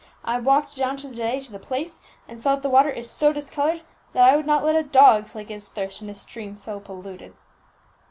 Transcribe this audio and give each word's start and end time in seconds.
I 0.25 0.39
walked 0.39 0.75
down 0.75 0.97
to 0.97 1.09
day 1.13 1.39
to 1.41 1.51
the 1.51 1.59
place, 1.59 1.99
and 2.27 2.39
saw 2.39 2.55
that 2.55 2.63
the 2.63 2.71
water 2.71 2.89
is 2.89 3.07
so 3.07 3.31
discoloured 3.31 3.81
that 4.13 4.23
I 4.27 4.35
would 4.35 4.47
not 4.47 4.63
let 4.65 4.75
a 4.75 4.81
dog 4.81 5.27
slake 5.27 5.49
his 5.49 5.67
thirst 5.69 6.01
in 6.01 6.09
a 6.09 6.15
stream 6.15 6.57
so 6.57 6.79
polluted." 6.79 7.35